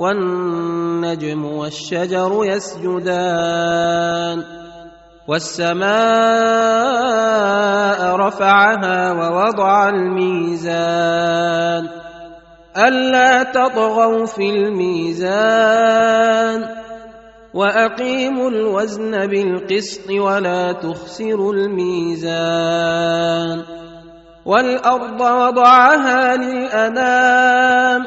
[0.00, 4.38] والنجم والشجر يسجدان
[5.28, 5.90] والسماء
[8.16, 11.20] رفعها ووضع الميزان
[12.76, 16.00] ألا تطغوا في الميزان
[17.54, 23.00] وأقيموا الوزن بالقسط ولا تخسروا الميزان
[24.46, 28.06] والأرض وضعها للأنام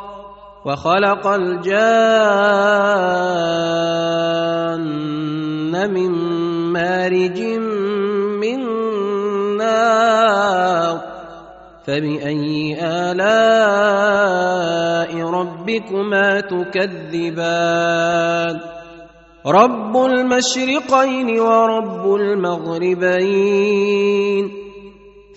[0.65, 1.71] وخلق الجان
[5.89, 6.11] من
[6.71, 7.41] مارج
[8.41, 8.59] من
[9.57, 11.01] نار
[11.87, 14.31] فبأي آلاء
[15.17, 18.59] ربكما تكذبان؟
[19.47, 23.71] رب المشرقين ورب المغربين.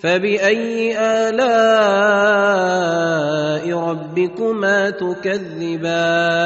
[0.03, 3.04] فبأي آلاء
[3.73, 6.45] ربكما تكذبان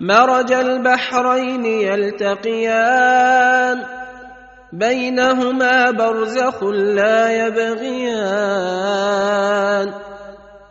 [0.00, 3.16] مرج البحرين يلتقيان
[4.72, 8.66] بينهما برزخ لا يبغيان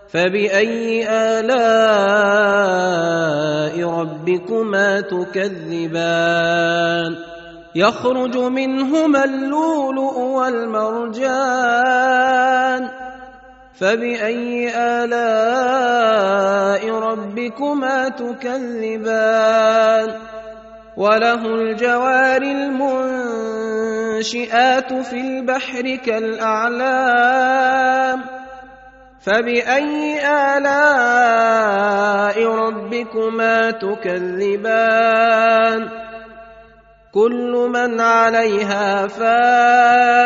[0.09, 2.35] فبأي آلاء
[3.90, 6.56] ربكما تكذبان
[7.75, 11.66] يخرج منهما اللؤلؤ والمرجان
[13.80, 14.69] فباي
[15.03, 15.16] الاء
[16.90, 19.36] ربكما تكذبان
[20.97, 22.41] وله الجوار
[24.12, 27.36] المنشئات في البحر كالاعلام
[29.22, 30.19] فباي
[30.57, 35.25] الاء ربكما تكذبان
[37.13, 40.25] كل من عليها فان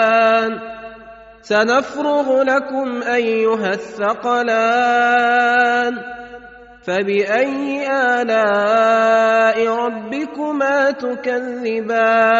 [1.42, 4.90] سنفرغ لكم ايها الثقلان
[6.84, 7.88] فباي
[8.22, 12.40] الاء ربكما تكذبان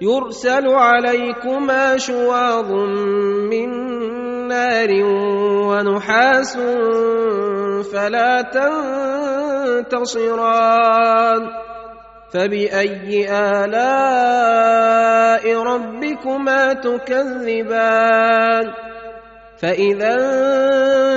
[0.00, 2.72] يرسل عليكما شواظ
[3.50, 3.68] من
[4.48, 4.88] نار
[5.68, 6.56] ونحاس
[7.92, 8.42] فلا
[9.82, 11.42] تنتصران
[12.32, 14.64] فباي الاء
[15.62, 18.66] ربكما تكذبان
[19.62, 20.14] فإذا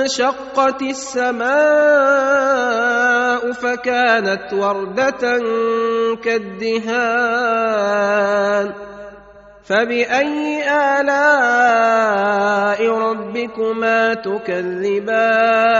[0.02, 1.52] انشقت السماء
[3.52, 5.40] فكانت وردة
[6.24, 7.62] كالدهان
[9.64, 10.64] فبأي
[11.00, 15.72] آلاء ربكما تكذبان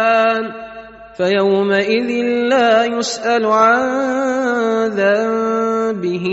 [1.16, 2.10] فيومئذ
[2.48, 3.82] لا يسأل عن
[4.88, 6.26] ذنبه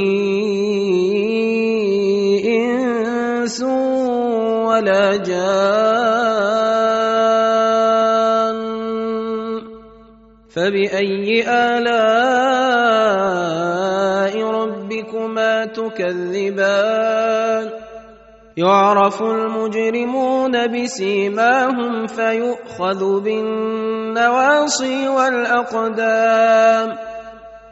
[2.46, 5.99] إنس ولا جان
[10.50, 11.90] فباي الاء
[14.44, 17.20] ربكما تكذبان
[18.58, 26.98] يعرف المجرمون بسيماهم فيؤخذ بالنواصي والاقدام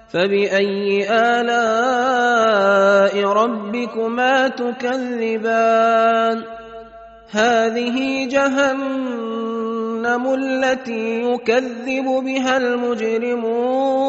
[0.10, 2.34] فباي الاء
[3.24, 6.44] ربكما تكذبان
[7.32, 9.17] هذه جهنم
[10.16, 14.08] التي يكذب بها المجرمون.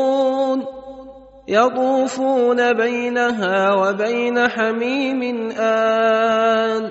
[1.49, 6.91] يطوفون بينها وبين حميم آن.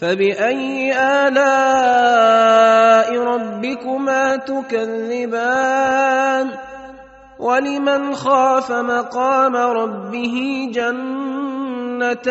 [0.00, 5.90] فبأي آلاء ربكما تكذبان؟
[7.38, 12.30] ولمن خاف مقام ربه جنتان؟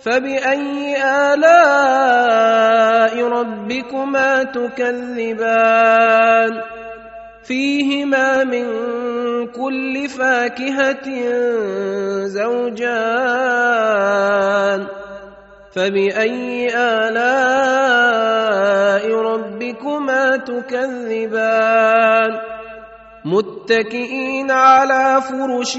[0.00, 0.96] فبأي
[1.34, 5.70] آلاء ربكما تكذبان
[7.42, 8.66] فيهما من
[9.46, 11.08] كل فاكهة
[13.18, 14.86] زوجان
[15.72, 17.94] فبأي آلاء
[19.14, 22.38] ربكما تكذبان
[23.24, 25.78] متكئين على فرش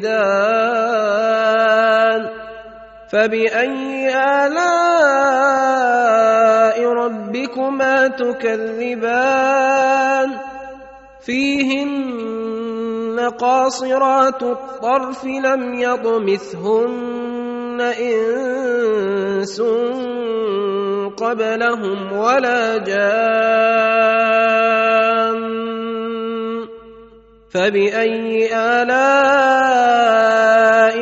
[0.00, 1.26] دان
[3.08, 5.26] فبأي آلاء
[6.84, 9.66] ربكما تكذبان؟
[11.26, 17.25] فيهن قاصرات الطرف لم يطمثهن
[17.80, 19.60] إنس
[21.16, 23.76] قبلهم ولا جان
[27.50, 30.06] فبأي آلاء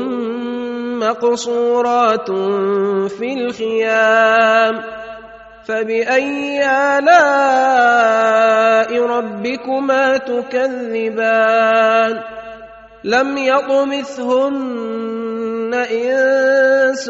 [0.99, 2.31] مقصورات
[3.09, 4.81] في الخيام.
[5.65, 7.45] فبأي آلاء
[9.05, 12.13] ربكما تكذبان؟
[13.03, 14.93] لم يطمثهن
[15.73, 17.09] إنس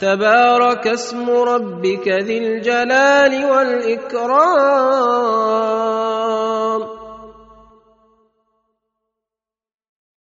[0.00, 5.04] تبارك اسم ربك ذي الجلال والإكرام.